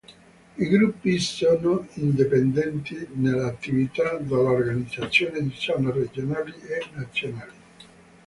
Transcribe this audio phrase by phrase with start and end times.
[0.57, 7.51] I gruppi sono indipendenti nelle attività dalle organizzazioni di zona, regionali e nazionali.